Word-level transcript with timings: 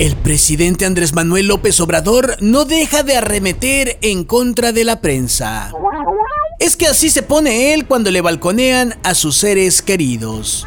El 0.00 0.16
presidente 0.16 0.86
Andrés 0.86 1.12
Manuel 1.12 1.48
López 1.48 1.78
Obrador 1.78 2.38
no 2.40 2.64
deja 2.64 3.02
de 3.02 3.18
arremeter 3.18 3.98
en 4.00 4.24
contra 4.24 4.72
de 4.72 4.84
la 4.84 5.02
prensa. 5.02 5.74
Es 6.58 6.74
que 6.74 6.86
así 6.86 7.10
se 7.10 7.22
pone 7.22 7.74
él 7.74 7.86
cuando 7.86 8.10
le 8.10 8.22
balconean 8.22 8.98
a 9.02 9.14
sus 9.14 9.36
seres 9.36 9.82
queridos. 9.82 10.66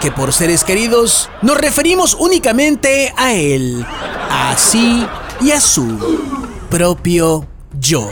Que 0.00 0.12
por 0.12 0.32
seres 0.32 0.62
queridos 0.62 1.28
nos 1.42 1.56
referimos 1.56 2.14
únicamente 2.14 3.12
a 3.16 3.34
él, 3.34 3.84
a 4.30 4.54
sí 4.56 5.04
y 5.40 5.50
a 5.50 5.60
su 5.60 5.98
propio 6.70 7.44
yo. 7.80 8.08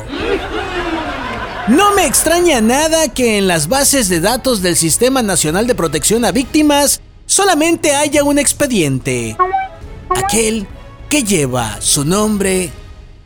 No 1.69 1.95
me 1.95 2.07
extraña 2.07 2.61
nada 2.61 3.11
que 3.15 3.39
en 3.39 3.47
las 3.47 3.69
bases 3.69 4.09
de 4.09 4.19
datos 4.19 4.61
del 4.61 4.75
Sistema 4.75 5.23
Nacional 5.23 5.69
de 5.69 5.77
Protección 5.77 6.25
a 6.25 6.33
Víctimas 6.33 7.01
solamente 7.27 7.95
haya 7.95 8.25
un 8.25 8.41
expediente. 8.41 9.37
Aquel 10.25 10.67
que 11.09 11.25
lleva 11.25 11.81
su 11.81 12.05
nombre 12.05 12.71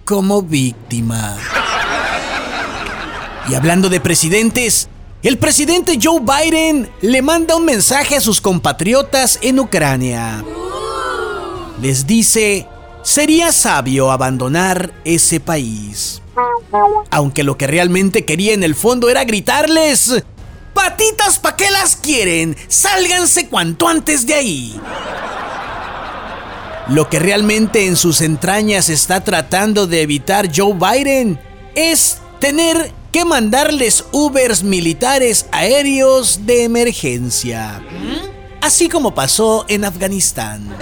como 0.04 0.42
víctima. 0.42 1.37
Y 3.48 3.54
hablando 3.54 3.88
de 3.88 4.00
presidentes, 4.00 4.88
el 5.23 5.38
presidente 5.38 5.98
Joe 6.02 6.20
Biden 6.20 6.90
le 7.02 7.23
manda 7.23 7.56
un 7.56 7.64
mensaje 7.64 8.16
a 8.16 8.20
sus 8.20 8.40
compatriotas 8.40 9.38
en 9.42 9.60
Ucrania. 9.60 10.45
Les 11.80 12.06
dice, 12.06 12.66
sería 13.02 13.52
sabio 13.52 14.10
abandonar 14.10 14.92
ese 15.04 15.38
país. 15.38 16.23
Aunque 17.10 17.45
lo 17.45 17.56
que 17.59 17.66
realmente 17.66 18.24
quería 18.24 18.54
en 18.54 18.62
el 18.62 18.74
fondo 18.74 19.09
era 19.09 19.24
gritarles, 19.24 20.24
patitas 20.74 21.38
pa' 21.38 21.56
qué 21.56 21.70
las 21.70 21.96
quieren, 21.96 22.56
sálganse 22.68 23.48
cuanto 23.48 23.87
antes 23.87 24.26
de 24.26 24.34
ahí. 24.34 24.80
Lo 26.88 27.08
que 27.10 27.18
realmente 27.18 27.86
en 27.86 27.96
sus 27.96 28.20
entrañas 28.20 28.88
está 28.88 29.24
tratando 29.24 29.88
de 29.88 30.02
evitar 30.02 30.48
Joe 30.54 30.74
Biden 30.74 31.40
es 31.74 32.18
tener 32.38 32.93
que 33.10 33.24
mandarles 33.24 34.04
Ubers 34.12 34.62
militares 34.62 35.46
aéreos 35.51 36.46
de 36.46 36.62
emergencia. 36.62 37.82
Así 38.60 38.88
como 38.88 39.15
pasó 39.15 39.65
en 39.68 39.84
Afganistán. 39.84 40.76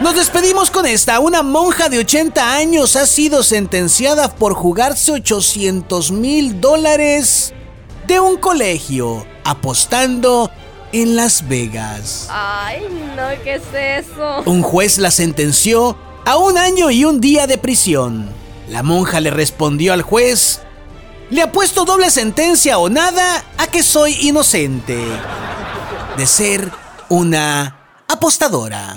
Nos 0.00 0.14
despedimos 0.14 0.70
con 0.70 0.86
esta. 0.86 1.18
Una 1.18 1.42
monja 1.42 1.88
de 1.88 1.98
80 1.98 2.54
años 2.54 2.94
ha 2.94 3.06
sido 3.06 3.42
sentenciada 3.42 4.32
por 4.36 4.54
jugarse 4.54 5.10
800 5.10 6.12
mil 6.12 6.60
dólares 6.60 7.52
de 8.06 8.20
un 8.20 8.36
colegio 8.36 9.26
apostando 9.42 10.50
en 10.92 11.16
Las 11.16 11.48
Vegas. 11.48 12.28
Ay, 12.30 12.82
no, 13.16 13.42
¿qué 13.44 13.56
es 13.56 14.06
eso? 14.06 14.42
Un 14.46 14.62
juez 14.62 14.98
la 14.98 15.10
sentenció 15.10 15.96
a 16.24 16.36
un 16.36 16.58
año 16.58 16.90
y 16.90 17.04
un 17.04 17.20
día 17.20 17.46
de 17.46 17.58
prisión. 17.58 18.28
La 18.68 18.82
monja 18.82 19.20
le 19.20 19.30
respondió 19.30 19.92
al 19.92 20.02
juez, 20.02 20.60
le 21.30 21.42
apuesto 21.42 21.84
doble 21.84 22.10
sentencia 22.10 22.78
o 22.78 22.88
nada 22.88 23.44
a 23.56 23.66
que 23.66 23.82
soy 23.82 24.14
inocente 24.28 24.98
de 26.16 26.26
ser 26.26 26.70
una 27.08 27.76
apostadora. 28.08 28.96